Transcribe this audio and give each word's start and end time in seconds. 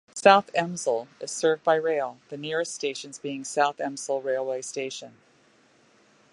South 0.15 0.51
Elmsall 0.55 1.07
is 1.19 1.29
served 1.29 1.63
by 1.63 1.75
rail, 1.75 2.17
the 2.29 2.35
nearest 2.37 2.73
stations 2.73 3.19
being 3.19 3.43
South 3.43 3.77
Elmsall 3.77 4.23
railway 4.23 4.63
station. 4.63 5.13